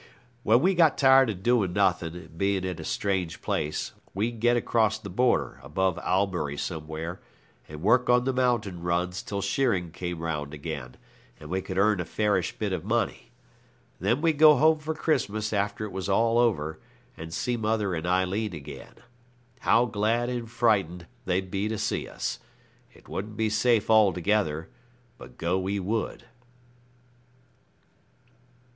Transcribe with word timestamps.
When 0.41 0.61
we 0.61 0.73
got 0.73 0.97
tired 0.97 1.29
of 1.29 1.43
doing 1.43 1.73
nothing, 1.73 2.15
and 2.15 2.35
being 2.35 2.63
in 2.63 2.79
a 2.79 2.83
strange 2.83 3.39
place, 3.39 3.91
we'd 4.15 4.39
get 4.39 4.57
across 4.57 4.97
the 4.97 5.11
border, 5.11 5.59
above 5.61 5.99
Albury 5.99 6.57
somewhere, 6.57 7.21
and 7.69 7.83
work 7.83 8.09
on 8.09 8.23
the 8.23 8.33
mountain 8.33 8.81
runs 8.81 9.21
till 9.21 9.43
shearing 9.43 9.91
came 9.91 10.17
round 10.17 10.55
again; 10.55 10.97
and 11.39 11.51
we 11.51 11.61
could 11.61 11.77
earn 11.77 11.99
a 11.99 12.05
fairish 12.05 12.57
bit 12.57 12.73
of 12.73 12.83
money. 12.83 13.29
Then 13.99 14.21
we'd 14.21 14.39
go 14.39 14.55
home 14.55 14.79
for 14.79 14.95
Christmas 14.95 15.53
after 15.53 15.85
it 15.85 15.91
was 15.91 16.09
all 16.09 16.39
over, 16.39 16.79
and 17.15 17.31
see 17.31 17.55
mother 17.55 17.93
and 17.93 18.07
Aileen 18.07 18.53
again. 18.55 18.95
How 19.59 19.85
glad 19.85 20.29
and 20.29 20.49
frightened 20.49 21.05
they'd 21.25 21.51
be 21.51 21.67
to 21.67 21.77
see 21.77 22.07
us. 22.07 22.39
It 22.91 23.07
wouldn't 23.07 23.37
be 23.37 23.51
safe 23.51 23.87
altogether, 23.87 24.67
but 25.19 25.37
go 25.37 25.59
we 25.59 25.79
would. 25.79 26.23